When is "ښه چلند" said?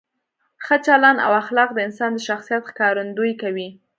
0.63-1.17